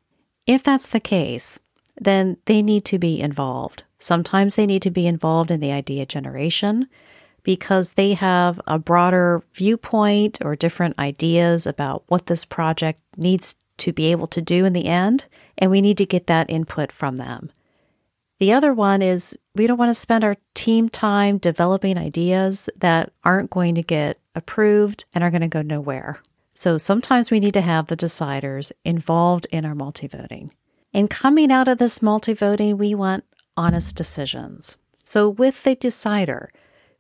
If 0.47 0.63
that's 0.63 0.87
the 0.87 1.01
case, 1.01 1.59
then 1.99 2.37
they 2.45 2.61
need 2.61 2.85
to 2.87 2.99
be 2.99 3.21
involved. 3.21 3.85
Sometimes 3.99 4.57
they 4.57 4.67
need 4.67 4.83
to 4.83 4.91
be 4.91 5.07
involved 5.07 5.51
in 5.51 5.61
the 5.61 5.73
idea 5.73 6.05
generation 6.05 6.87
because 7.43 7.93
they 7.93 8.15
have 8.15 8.61
a 8.67 8.79
broader 8.79 9.43
viewpoint 9.55 10.39
or 10.43 10.57
different 10.57 10.99
ideas 10.99 11.67
about 11.67 12.05
what 12.09 12.27
this 12.27 12.45
project 12.45 13.01
needs 13.17 13.57
to 13.79 13.93
be 13.93 14.11
able 14.11 14.27
to 14.29 14.41
do 14.41 14.65
in 14.65 14.73
the 14.73 14.87
end, 14.87 15.25
and 15.59 15.71
we 15.71 15.81
need 15.81 15.99
to 15.99 16.07
get 16.07 16.27
that 16.27 16.51
input 16.51 16.93
from 16.93 17.17
them. 17.17 17.51
The 18.39 18.53
other 18.53 18.73
one 18.73 19.03
is 19.03 19.39
we 19.55 19.67
don't 19.67 19.79
want 19.79 19.91
to 19.91 20.01
spend 20.01 20.25
our 20.25 20.37
team 20.55 20.89
time 20.89 21.39
developing 21.39 21.99
ideas 21.99 22.69
that 22.77 23.13
aren't 23.23 23.51
going 23.51 23.75
to 23.75 23.83
get 23.83 24.19
approved 24.35 25.05
and 25.15 25.23
are 25.23 25.31
going 25.31 25.43
to 25.43 25.49
go 25.49 25.63
nowhere. 25.63 26.21
So 26.55 26.79
sometimes 26.79 27.31
we 27.31 27.41
need 27.41 27.55
to 27.55 27.61
have 27.61 27.87
the 27.87 27.97
deciders 27.97 28.73
involved 28.85 29.47
in 29.51 29.65
our 29.65 29.75
multi 29.75 30.07
voting. 30.07 30.53
And 30.93 31.09
coming 31.09 31.53
out 31.53 31.69
of 31.69 31.79
this 31.79 32.03
multi 32.03 32.33
voting, 32.33 32.77
we 32.77 32.95
want 32.95 33.25
honest 33.57 33.95
decisions. 33.95 34.77
So 35.05 35.29
with 35.29 35.63
the 35.65 35.75
decider, 35.75 36.51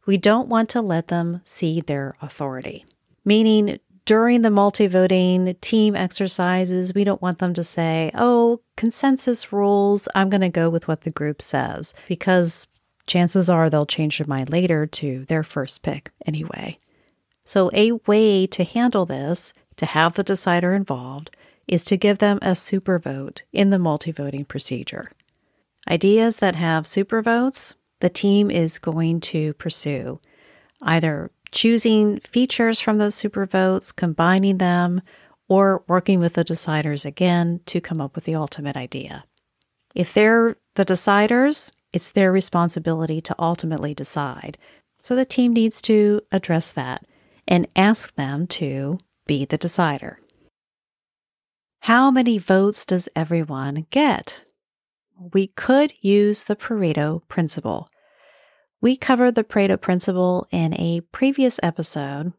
we 0.06 0.16
don't 0.16 0.48
want 0.48 0.68
to 0.70 0.80
let 0.80 1.08
them 1.08 1.40
see 1.44 1.80
their 1.80 2.14
authority. 2.20 2.84
Meaning, 3.24 3.78
during 4.04 4.42
the 4.42 4.50
multi 4.50 4.86
voting 4.86 5.54
team 5.60 5.94
exercises, 5.94 6.94
we 6.94 7.04
don't 7.04 7.22
want 7.22 7.38
them 7.38 7.54
to 7.54 7.62
say, 7.62 8.10
oh, 8.14 8.60
consensus 8.76 9.52
rules, 9.52 10.08
I'm 10.14 10.30
going 10.30 10.40
to 10.40 10.48
go 10.48 10.68
with 10.68 10.88
what 10.88 11.02
the 11.02 11.10
group 11.10 11.40
says, 11.40 11.94
because 12.08 12.66
chances 13.06 13.48
are 13.48 13.70
they'll 13.70 13.86
change 13.86 14.18
their 14.18 14.26
mind 14.26 14.50
later 14.50 14.86
to 14.86 15.24
their 15.26 15.44
first 15.44 15.82
pick 15.82 16.10
anyway. 16.26 16.78
So, 17.44 17.70
a 17.72 17.92
way 18.06 18.46
to 18.48 18.64
handle 18.64 19.06
this, 19.06 19.52
to 19.76 19.86
have 19.86 20.14
the 20.14 20.24
decider 20.24 20.72
involved, 20.72 21.30
is 21.68 21.84
to 21.84 21.96
give 21.96 22.18
them 22.18 22.38
a 22.42 22.56
super 22.56 22.98
vote 22.98 23.44
in 23.52 23.70
the 23.70 23.78
multi 23.78 24.12
voting 24.12 24.44
procedure. 24.44 25.10
Ideas 25.88 26.38
that 26.38 26.56
have 26.56 26.86
super 26.86 27.22
votes 27.22 27.74
the 28.00 28.10
team 28.10 28.50
is 28.50 28.78
going 28.78 29.20
to 29.20 29.54
pursue, 29.54 30.20
either 30.82 31.30
choosing 31.52 32.20
features 32.20 32.80
from 32.80 32.98
those 32.98 33.14
super 33.14 33.46
votes, 33.46 33.92
combining 33.92 34.58
them, 34.58 35.02
or 35.48 35.84
working 35.88 36.20
with 36.20 36.34
the 36.34 36.44
deciders 36.44 37.04
again 37.04 37.60
to 37.66 37.80
come 37.80 38.00
up 38.00 38.14
with 38.14 38.24
the 38.24 38.34
ultimate 38.34 38.76
idea. 38.76 39.24
If 39.94 40.14
they're 40.14 40.56
the 40.76 40.84
deciders, 40.84 41.70
it's 41.92 42.12
their 42.12 42.30
responsibility 42.30 43.20
to 43.22 43.34
ultimately 43.38 43.94
decide. 43.94 44.56
So 45.02 45.16
the 45.16 45.24
team 45.24 45.52
needs 45.52 45.82
to 45.82 46.20
address 46.30 46.72
that 46.72 47.04
and 47.48 47.66
ask 47.74 48.14
them 48.14 48.46
to 48.46 48.98
be 49.26 49.44
the 49.44 49.58
decider. 49.58 50.20
How 51.84 52.10
many 52.10 52.38
votes 52.38 52.84
does 52.84 53.08
everyone 53.16 53.86
get? 53.90 54.44
We 55.20 55.48
could 55.48 55.92
use 56.00 56.44
the 56.44 56.56
Pareto 56.56 57.20
principle. 57.28 57.86
We 58.80 58.96
covered 58.96 59.34
the 59.34 59.44
Pareto 59.44 59.78
principle 59.78 60.46
in 60.50 60.72
a 60.74 61.02
previous 61.12 61.60
episode. 61.62 62.32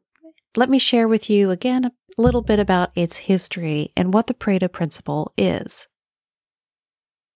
Let 0.55 0.69
me 0.69 0.79
share 0.79 1.07
with 1.07 1.29
you 1.29 1.51
again 1.51 1.85
a 1.85 1.91
little 2.21 2.41
bit 2.41 2.59
about 2.59 2.91
its 2.95 3.17
history 3.17 3.91
and 3.95 4.13
what 4.13 4.27
the 4.27 4.33
Pareto 4.33 4.71
principle 4.71 5.31
is. 5.37 5.87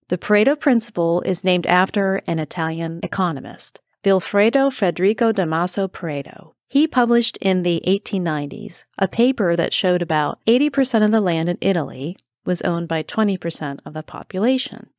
The 0.09 0.17
Pareto 0.17 0.59
principle 0.59 1.21
is 1.21 1.43
named 1.43 1.67
after 1.67 2.21
an 2.27 2.39
Italian 2.39 2.99
economist, 3.03 3.79
Vilfredo 4.03 4.73
Federico 4.73 5.31
Damaso 5.31 5.87
Pareto. 5.87 6.53
He 6.67 6.87
published 6.87 7.37
in 7.37 7.61
the 7.61 7.81
1890s 7.87 8.85
a 8.97 9.07
paper 9.07 9.55
that 9.55 9.73
showed 9.73 10.01
about 10.01 10.39
80% 10.47 11.05
of 11.05 11.11
the 11.11 11.21
land 11.21 11.49
in 11.49 11.57
Italy 11.61 12.17
was 12.45 12.61
owned 12.63 12.87
by 12.87 13.03
20% 13.03 13.79
of 13.85 13.93
the 13.93 14.03
population. 14.03 14.89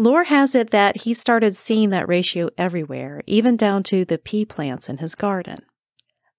Lore 0.00 0.24
has 0.24 0.54
it 0.54 0.70
that 0.70 1.02
he 1.02 1.12
started 1.12 1.54
seeing 1.54 1.90
that 1.90 2.08
ratio 2.08 2.48
everywhere, 2.56 3.20
even 3.26 3.54
down 3.54 3.82
to 3.82 4.06
the 4.06 4.16
pea 4.16 4.46
plants 4.46 4.88
in 4.88 4.96
his 4.96 5.14
garden. 5.14 5.60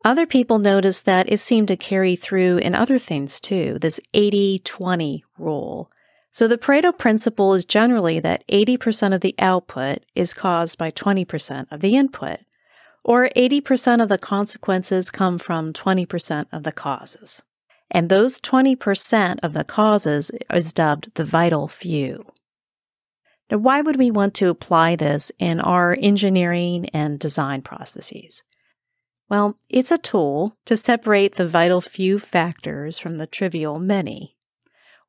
Other 0.04 0.26
people 0.26 0.58
noticed 0.58 1.06
that 1.06 1.32
it 1.32 1.40
seemed 1.40 1.68
to 1.68 1.78
carry 1.78 2.16
through 2.16 2.58
in 2.58 2.74
other 2.74 2.98
things 2.98 3.40
too, 3.40 3.78
this 3.80 4.00
80 4.16 4.58
20 4.64 5.24
rule. 5.38 5.92
So 6.32 6.48
the 6.48 6.58
Pareto 6.58 6.98
principle 6.98 7.54
is 7.54 7.64
generally 7.64 8.20
that 8.20 8.44
80% 8.48 9.14
of 9.14 9.22
the 9.22 9.36
output 9.38 10.00
is 10.16 10.34
caused 10.34 10.80
by 10.80 10.90
20% 10.90 11.68
of 11.70 11.82
the 11.82 11.96
input, 11.96 12.40
or 13.04 13.30
80% 13.36 14.02
of 14.02 14.10
the 14.10 14.18
consequences 14.18 15.12
come 15.12 15.38
from 15.38 15.72
20% 15.72 16.48
of 16.52 16.64
the 16.64 16.72
causes. 16.72 17.44
And 17.92 18.10
those 18.10 18.42
20% 18.42 19.38
of 19.44 19.54
the 19.54 19.66
causes 19.66 20.32
is 20.52 20.74
dubbed 20.74 21.14
the 21.14 21.26
vital 21.26 21.68
few. 21.68 22.26
Now, 23.52 23.58
why 23.58 23.82
would 23.82 23.98
we 23.98 24.10
want 24.10 24.34
to 24.36 24.50
apply 24.50 24.96
this 24.96 25.30
in 25.38 25.60
our 25.60 25.98
engineering 26.00 26.88
and 26.94 27.20
design 27.20 27.62
processes? 27.62 28.44
Well, 29.30 29.58
it's 29.70 29.92
a 29.92 29.98
tool 29.98 30.58
to 30.66 30.78
separate 30.78 31.36
the 31.36 31.48
vital 31.48 31.82
few 31.82 32.18
factors 32.18 32.98
from 32.98 33.18
the 33.18 33.28
trivial 33.28 33.78
many. 33.78 34.38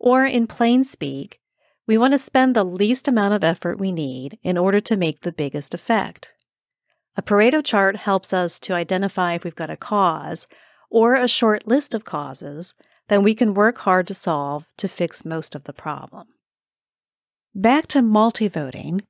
Or, 0.00 0.26
in 0.26 0.48
plain 0.48 0.82
speak, 0.82 1.38
we 1.86 1.96
want 1.96 2.14
to 2.14 2.18
spend 2.18 2.56
the 2.56 2.64
least 2.64 3.06
amount 3.06 3.34
of 3.34 3.44
effort 3.44 3.78
we 3.78 3.92
need 3.92 4.38
in 4.42 4.58
order 4.58 4.80
to 4.80 4.96
make 4.96 5.20
the 5.20 5.32
biggest 5.32 5.72
effect. 5.72 6.32
A 7.16 7.22
Pareto 7.22 7.64
chart 7.64 7.96
helps 7.96 8.32
us 8.32 8.58
to 8.60 8.74
identify 8.74 9.34
if 9.34 9.44
we've 9.44 9.54
got 9.54 9.70
a 9.70 9.76
cause 9.76 10.48
or 10.90 11.14
a 11.14 11.28
short 11.28 11.68
list 11.68 11.94
of 11.94 12.04
causes 12.04 12.74
that 13.08 13.22
we 13.22 13.34
can 13.34 13.54
work 13.54 13.78
hard 13.78 14.06
to 14.08 14.14
solve 14.14 14.64
to 14.78 14.88
fix 14.88 15.24
most 15.24 15.54
of 15.54 15.64
the 15.64 15.72
problem. 15.72 16.26
Back 17.54 17.86
to 17.88 18.00
multi-voting, 18.00 19.02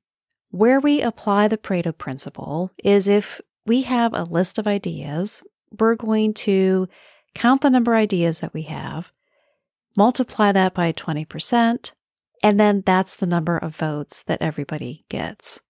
where 0.51 0.77
we 0.77 1.01
apply 1.01 1.47
the 1.47 1.57
Pareto 1.57 1.97
principle 1.97 2.71
is 2.83 3.07
if 3.07 3.39
we 3.65 3.83
have 3.83 4.13
a 4.13 4.25
list 4.25 4.57
of 4.57 4.67
ideas, 4.67 5.43
we're 5.79 5.95
going 5.95 6.33
to 6.33 6.89
count 7.33 7.61
the 7.61 7.69
number 7.69 7.93
of 7.93 7.99
ideas 7.99 8.41
that 8.41 8.53
we 8.53 8.63
have, 8.63 9.13
multiply 9.97 10.51
that 10.51 10.73
by 10.73 10.91
20%, 10.91 11.91
and 12.43 12.59
then 12.59 12.83
that's 12.85 13.15
the 13.15 13.25
number 13.25 13.57
of 13.57 13.77
votes 13.77 14.21
that 14.23 14.41
everybody 14.41 15.05
gets. 15.07 15.61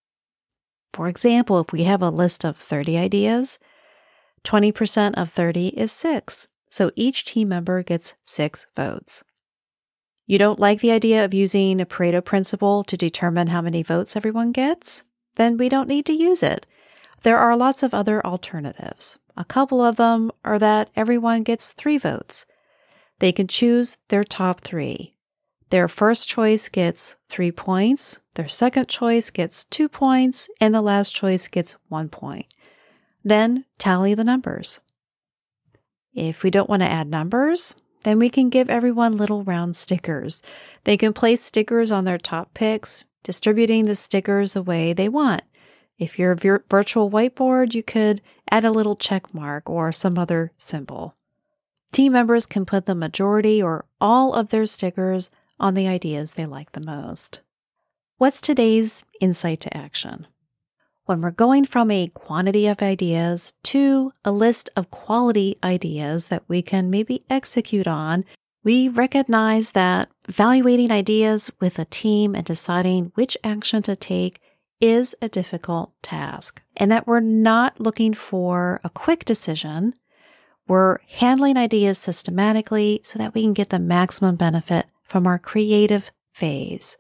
For 0.94 1.08
example, 1.08 1.60
if 1.60 1.72
we 1.72 1.84
have 1.84 2.02
a 2.02 2.10
list 2.10 2.44
of 2.44 2.58
30 2.58 2.98
ideas, 2.98 3.60
20% 4.44 5.14
of 5.14 5.30
30 5.30 5.68
is 5.68 5.92
6. 5.92 6.48
So 6.72 6.90
each 6.96 7.24
team 7.26 7.50
member 7.50 7.84
gets 7.84 8.16
6 8.26 8.66
votes. 8.76 9.24
You 10.34 10.40
don't 10.40 10.60
like 10.60 10.82
the 10.82 10.90
idea 10.90 11.24
of 11.24 11.32
using 11.32 11.80
a 11.80 11.86
Pareto 11.86 12.26
principle 12.26 12.84
to 12.86 12.98
determine 12.98 13.50
how 13.50 13.62
many 13.62 13.84
votes 13.84 14.16
everyone 14.16 14.52
gets? 14.52 15.04
Then 15.36 15.58
we 15.58 15.70
don't 15.70 15.88
need 15.88 16.08
to 16.08 16.12
use 16.12 16.42
it. 16.42 16.66
There 17.22 17.38
are 17.38 17.56
lots 17.56 17.84
of 17.84 17.94
other 17.94 18.20
alternatives. 18.26 19.20
A 19.38 19.46
couple 19.46 19.80
of 19.80 19.98
them 19.98 20.32
are 20.44 20.58
that 20.58 20.90
everyone 20.96 21.44
gets 21.44 21.72
three 21.72 22.00
votes. 22.00 22.48
They 23.20 23.32
can 23.32 23.48
choose 23.48 23.98
their 24.08 24.24
top 24.24 24.62
three. 24.62 25.14
Their 25.70 25.88
first 25.88 26.28
choice 26.28 26.68
gets 26.68 27.16
three 27.30 27.52
points, 27.52 28.20
their 28.34 28.48
second 28.48 28.88
choice 28.88 29.30
gets 29.30 29.66
two 29.66 29.88
points, 29.88 30.50
and 30.60 30.74
the 30.74 30.82
last 30.82 31.14
choice 31.14 31.48
gets 31.48 31.76
one 31.90 32.10
point. 32.10 32.48
Then 33.24 33.66
tally 33.78 34.16
the 34.16 34.24
numbers. 34.24 34.80
If 36.12 36.42
we 36.42 36.50
don't 36.50 36.72
want 36.72 36.82
to 36.82 36.92
add 36.92 37.08
numbers, 37.08 37.76
then 38.04 38.20
we 38.20 38.30
can 38.30 38.50
give 38.50 38.70
everyone 38.70 39.18
little 39.18 39.44
round 39.44 39.76
stickers. 39.76 40.42
They 40.84 40.98
can 40.98 41.14
place 41.14 41.42
stickers 41.42 41.92
on 41.92 42.06
their 42.06 42.18
top 42.18 42.54
picks, 42.54 43.06
distributing 43.24 43.86
the 43.86 43.96
stickers 43.96 44.54
the 44.54 44.62
way 44.62 44.94
they 44.94 45.10
want. 45.10 45.44
If 45.98 46.20
you're 46.20 46.32
a 46.32 46.36
vir- 46.36 46.66
virtual 46.70 47.10
whiteboard, 47.10 47.74
you 47.74 47.84
could 47.84 48.22
add 48.52 48.66
a 48.66 48.72
little 48.72 48.96
check 48.96 49.34
mark 49.34 49.70
or 49.70 49.92
some 49.92 50.18
other 50.18 50.52
symbol. 50.58 51.16
Team 51.92 52.14
members 52.14 52.46
can 52.46 52.66
put 52.66 52.86
the 52.86 52.96
majority 52.96 53.62
or 53.62 53.86
all 54.02 54.34
of 54.34 54.50
their 54.50 54.66
stickers 54.66 55.30
on 55.60 55.76
the 55.76 55.88
ideas 55.88 56.34
they 56.34 56.46
like 56.46 56.72
the 56.72 56.82
most. 56.82 57.42
What's 58.18 58.42
today's 58.42 59.06
insight 59.22 59.60
to 59.62 59.78
action? 59.78 60.28
When 61.06 61.20
we're 61.20 61.32
going 61.32 61.66
from 61.66 61.92
a 61.92 62.08
quantity 62.08 62.66
of 62.68 62.82
ideas 62.82 63.54
to 63.64 64.14
a 64.24 64.32
list 64.32 64.70
of 64.78 64.90
quality 64.90 65.58
ideas 65.62 66.30
that 66.30 66.44
we 66.48 66.62
can 66.62 66.90
maybe 66.90 67.26
execute 67.30 67.88
on, 67.88 68.24
we 68.64 68.88
recognize 68.88 69.72
that 69.72 70.10
evaluating 70.30 70.92
ideas 70.92 71.52
with 71.60 71.78
a 71.78 71.84
team 71.84 72.36
and 72.36 72.46
deciding 72.46 73.12
which 73.16 73.38
action 73.44 73.82
to 73.82 73.98
take 73.98 74.40
is 74.80 75.14
a 75.22 75.28
difficult 75.28 75.92
task, 76.02 76.62
and 76.78 76.90
that 76.90 77.06
we're 77.06 77.20
not 77.20 77.82
looking 77.82 78.14
for 78.14 78.80
a 78.86 78.90
quick 78.90 79.26
decision. 79.26 79.96
We're 80.70 81.00
handling 81.18 81.58
ideas 81.58 81.98
systematically 81.98 83.02
so 83.04 83.20
that 83.20 83.34
we 83.34 83.44
can 83.44 83.52
get 83.52 83.72
the 83.72 83.80
maximum 83.80 84.38
benefit 84.38 84.86
from 85.02 85.28
our 85.28 85.38
creative 85.38 86.14
phase. 86.32 86.96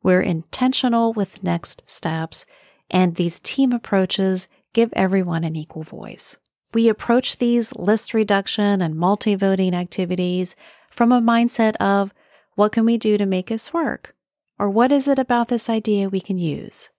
We're 0.00 0.20
intentional 0.20 1.12
with 1.12 1.42
next 1.42 1.82
steps, 1.86 2.46
and 2.90 3.14
these 3.14 3.40
team 3.40 3.72
approaches 3.72 4.48
give 4.72 4.92
everyone 4.92 5.44
an 5.44 5.56
equal 5.56 5.82
voice. 5.82 6.36
We 6.74 6.88
approach 6.88 7.38
these 7.38 7.74
list 7.74 8.12
reduction 8.12 8.82
and 8.82 8.94
multi 8.94 9.34
voting 9.34 9.74
activities 9.74 10.54
from 10.90 11.12
a 11.12 11.20
mindset 11.20 11.76
of 11.76 12.12
what 12.54 12.72
can 12.72 12.84
we 12.84 12.98
do 12.98 13.16
to 13.16 13.26
make 13.26 13.48
this 13.48 13.72
work? 13.72 14.14
Or 14.58 14.68
what 14.68 14.90
is 14.90 15.06
it 15.08 15.18
about 15.18 15.48
this 15.48 15.70
idea 15.70 16.08
we 16.08 16.20
can 16.20 16.38
use? 16.38 16.90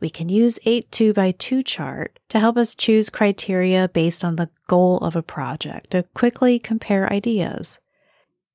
We 0.00 0.10
can 0.10 0.28
use 0.28 0.58
a 0.66 0.82
2 0.82 1.14
by 1.14 1.30
2 1.30 1.62
chart 1.62 2.18
to 2.28 2.38
help 2.38 2.56
us 2.56 2.74
choose 2.74 3.08
criteria 3.08 3.88
based 3.88 4.22
on 4.22 4.36
the 4.36 4.50
goal 4.66 4.98
of 4.98 5.16
a 5.16 5.22
project 5.22 5.92
to 5.92 6.02
quickly 6.12 6.58
compare 6.58 7.10
ideas. 7.10 7.78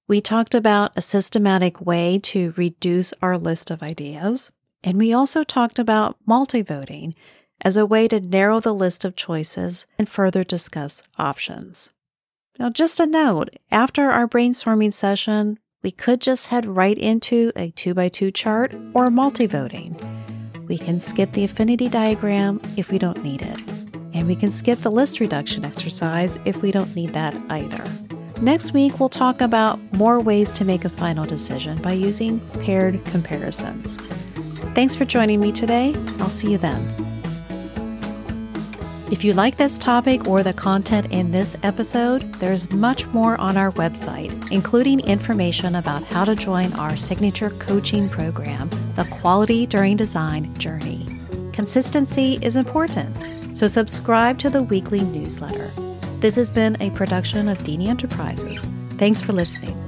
We 0.08 0.22
talked 0.22 0.54
about 0.54 0.92
a 0.96 1.02
systematic 1.02 1.82
way 1.82 2.20
to 2.24 2.54
reduce 2.58 3.14
our 3.22 3.38
list 3.38 3.72
of 3.72 3.82
ideas, 3.82 4.52
and 4.84 4.98
we 4.98 5.14
also 5.14 5.44
talked 5.44 5.80
about 5.80 6.18
multi-voting 6.26 7.14
as 7.62 7.78
a 7.78 7.86
way 7.86 8.08
to 8.08 8.20
narrow 8.20 8.60
the 8.60 8.74
list 8.74 9.06
of 9.06 9.16
choices 9.16 9.86
and 9.98 10.10
further 10.10 10.44
discuss 10.44 11.04
options. 11.18 11.92
Now, 12.60 12.70
just 12.70 13.00
a 13.00 13.06
note, 13.06 13.50
after 13.72 14.10
our 14.10 14.28
brainstorming 14.28 14.94
session, 14.94 15.60
we 15.84 15.92
could 15.92 16.22
just 16.22 16.48
head 16.48 16.66
right 16.66 16.98
into 16.98 17.52
a 17.56 17.72
2 17.72 17.94
by 17.94 18.10
2 18.10 18.32
chart 18.32 18.76
or 18.94 19.10
multi-voting. 19.10 19.98
We 20.68 20.78
can 20.78 21.00
skip 21.00 21.32
the 21.32 21.44
affinity 21.44 21.90
diagram 21.90 22.62
if 22.78 22.92
we 22.92 23.00
don't 23.00 23.24
need 23.24 23.42
it. 23.42 23.60
And 24.14 24.28
we 24.28 24.36
can 24.36 24.52
skip 24.52 24.80
the 24.80 24.92
list 24.92 25.20
reduction 25.20 25.66
exercise 25.66 26.38
if 26.46 26.62
we 26.62 26.72
don't 26.72 26.96
need 26.96 27.14
that 27.14 27.36
either. 27.50 27.84
Next 28.42 28.74
week, 28.74 29.00
we'll 29.00 29.10
talk 29.10 29.42
about 29.42 29.80
more 29.94 30.20
ways 30.20 30.52
to 30.54 30.66
make 30.66 30.86
a 30.86 30.90
final 30.90 31.26
decision 31.26 31.82
by 31.82 31.94
using 31.94 32.40
paired 32.62 33.04
comparisons. 33.06 33.98
Thanks 34.74 34.96
for 34.96 35.06
joining 35.06 35.40
me 35.40 35.52
today. 35.52 35.94
I'll 36.20 36.30
see 36.30 36.52
you 36.52 36.58
then. 36.58 36.96
If 39.12 39.26
you 39.26 39.34
like 39.34 39.58
this 39.58 39.78
topic 39.78 40.26
or 40.26 40.42
the 40.42 40.54
content 40.54 41.08
in 41.12 41.32
this 41.32 41.58
episode, 41.64 42.34
there's 42.36 42.72
much 42.72 43.06
more 43.08 43.38
on 43.42 43.58
our 43.58 43.74
website, 43.74 44.32
including 44.50 45.02
information 45.02 45.76
about 45.76 46.06
how 46.06 46.24
to 46.24 46.34
join 46.34 46.72
our 46.74 46.96
signature 46.96 47.50
coaching 47.50 48.08
program, 48.08 48.70
The 48.96 49.04
Quality 49.12 49.66
During 49.66 49.98
Design 49.98 50.54
Journey. 50.56 51.06
Consistency 51.52 52.40
is 52.42 52.56
important, 52.56 53.14
so 53.58 53.68
subscribe 53.68 54.40
to 54.40 54.50
the 54.50 54.64
weekly 54.64 55.02
newsletter. 55.02 55.70
This 56.22 56.38
has 56.38 56.50
been 56.50 56.82
a 56.82 56.92
production 56.92 57.50
of 57.50 57.58
Deeney 57.58 57.90
Enterprises. 57.90 58.66
Thanks 58.92 59.22
for 59.22 59.34
listening. 59.34 59.81